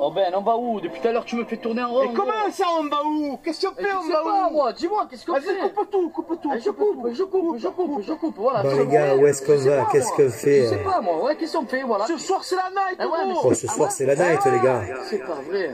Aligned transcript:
Oh 0.00 0.10
Ben, 0.10 0.32
on 0.34 0.40
va 0.42 0.56
où 0.56 0.80
Depuis 0.80 1.00
tout 1.00 1.08
à 1.08 1.12
l'heure, 1.12 1.24
tu 1.24 1.36
me 1.36 1.44
fais 1.44 1.56
tourner 1.56 1.82
en 1.82 1.90
rond. 1.92 2.02
Et 2.02 2.12
comment 2.14 2.32
ça, 2.52 2.64
on 2.78 2.84
va 2.84 3.02
où 3.04 3.38
Qu'est-ce 3.44 3.66
qu'on 3.66 3.74
fait, 3.74 3.88
on 3.92 4.08
va 4.08 4.22
pas, 4.22 4.48
où 4.48 4.52
moi. 4.52 4.72
Dis-moi, 4.72 5.06
qu'est-ce 5.10 5.24
qu'on 5.24 5.34
fait 5.36 5.40
Vas-y, 5.54 5.72
coupe 5.72 5.90
tout, 5.90 6.08
coupe 6.10 6.40
tout. 6.42 6.50
Eh, 6.54 6.60
Je 6.60 6.70
coupe, 6.70 7.08
je 7.12 7.22
coupe, 7.22 7.58
je 7.58 7.68
coupe, 7.68 8.02
je 8.02 8.12
coupe, 8.12 8.36
voilà. 8.36 8.62
Bon, 8.62 8.70
tu 8.70 8.76
les 8.78 8.86
gars, 8.86 9.14
où 9.16 9.26
est-ce 9.26 9.42
qu'on 9.42 9.56
va 9.56 9.86
Qu'est-ce 9.92 10.10
qu'on 10.12 10.30
fait 10.30 10.62
Je 10.62 10.68
sais 10.70 10.76
pas, 10.78 11.00
moi, 11.00 11.22
ouais, 11.24 11.36
qu'est-ce 11.36 11.56
qu'on 11.56 11.66
fait, 11.66 11.82
voilà. 11.82 12.06
Ce 12.06 12.18
soir, 12.18 12.42
c'est 12.44 12.56
la 12.56 12.70
night, 12.70 12.98
Eh 13.00 13.04
mais. 13.04 13.34
Oh, 13.42 13.54
ce 13.54 13.66
soir, 13.66 13.90
c'est 13.92 14.06
la 14.06 14.16
night, 14.16 14.40
les 14.44 14.60
gars. 14.60 14.82
C'est 15.08 15.18
pas 15.18 15.38
vrai. 15.48 15.70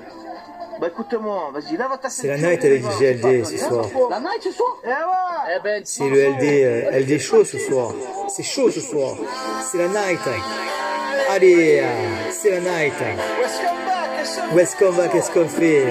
Bah 0.80 0.86
écoute-moi, 0.86 1.50
vas-y, 1.52 1.76
lave 1.76 1.98
ta 2.00 2.08
C'est 2.08 2.26
la 2.28 2.38
night 2.38 2.64
avec 2.64 2.80
du 2.80 2.88
GLD 2.98 3.44
ce 3.44 3.58
soir. 3.58 3.84
La 4.08 4.18
night 4.18 4.42
ce 4.42 4.50
soir 4.50 4.76
Eh 4.82 4.88
ouais 4.88 5.54
Eh 5.56 5.62
ben, 5.62 5.82
C'est 5.84 6.08
le 6.08 6.30
LD, 6.30 6.42
euh, 6.42 7.00
LD 7.00 7.18
chaud 7.18 7.44
ce 7.44 7.58
soir. 7.58 7.92
C'est 8.28 8.42
chaud 8.42 8.70
ce 8.70 8.80
soir. 8.80 9.14
C'est 9.62 9.76
la 9.76 9.88
night. 9.88 10.20
Allez, 11.28 11.80
euh, 11.80 12.30
c'est 12.30 12.50
la 12.50 12.60
night. 12.60 12.94
Où 14.52 14.58
est-ce 14.58 14.76
qu'on 14.76 14.90
va? 14.90 15.08
Qu'est-ce 15.08 15.30
qu'on 15.30 15.48
fait? 15.48 15.84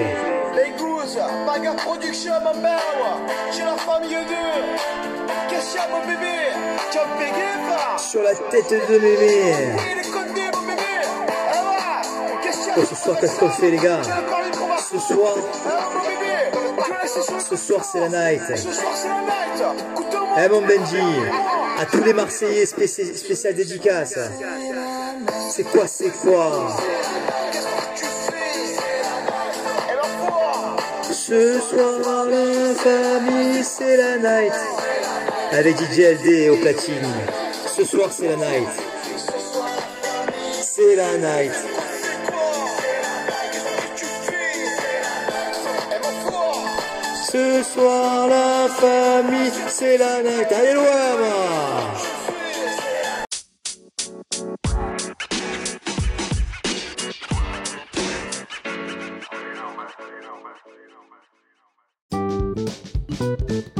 Les 0.54 0.70
gousses, 0.78 1.16
Baga 1.46 1.72
Production, 1.74 2.32
ma 2.44 2.52
mère, 2.54 3.18
j'ai 3.52 3.62
la 3.64 3.76
famille 3.76 4.10
de. 4.10 5.48
Qu'est-ce 5.48 5.72
qu'il 5.72 5.80
y 5.80 5.84
a, 5.84 5.88
mon 5.88 6.00
bébé? 6.00 6.36
Tu 6.90 6.98
as 6.98 7.02
payé, 7.18 7.44
pas 7.68 7.98
Sur 7.98 8.22
la 8.22 8.34
tête 8.34 8.70
de 8.70 8.98
bébé. 8.98 9.54
Eh 12.76 12.80
Oh, 12.80 12.84
ce 12.88 12.94
soir, 12.94 13.18
qu'est-ce 13.20 13.38
qu'on 13.38 13.48
fait, 13.50 13.70
les 13.70 13.76
gars? 13.78 14.00
Ce 14.02 14.98
soir, 14.98 15.34
sur 17.26 17.40
ce 17.40 17.56
soir, 17.56 17.84
c'est 17.84 18.00
la 18.00 18.08
night. 18.08 18.42
Ce 18.56 18.72
soir, 18.72 18.92
c'est 18.94 19.08
la 19.08 19.14
night. 19.20 19.80
Écoute-moi 19.92 20.36
Eh 20.44 20.48
mon 20.48 20.60
Benji, 20.62 21.02
à 21.80 21.84
tous 21.86 22.02
les 22.04 22.12
Marseillais 22.12 22.64
spéci- 22.66 23.16
spécial 23.16 23.54
dédicace. 23.54 24.14
C'est 25.50 25.64
quoi, 25.64 25.86
c'est 25.88 26.10
quoi? 26.10 26.68
Ce 31.30 31.60
soir, 31.60 32.26
la 32.26 32.74
famille, 32.74 33.62
c'est 33.62 33.96
la 33.96 34.16
night. 34.16 34.52
Avec 35.52 35.76
DJ 35.76 36.18
LD 36.18 36.50
au 36.50 36.56
platine. 36.56 37.06
Ce 37.68 37.84
soir, 37.84 38.08
c'est 38.10 38.30
la 38.30 38.34
night. 38.34 38.68
C'est 40.60 40.96
la 40.96 41.16
night. 41.18 41.52
Ce 47.30 47.62
soir, 47.62 48.26
la 48.26 48.68
famille, 48.68 49.52
c'est 49.68 49.98
la 49.98 50.22
night. 50.24 50.50
Allez 50.50 50.72
loin, 50.72 51.99
moi. 63.20 63.36
Thank 63.46 63.79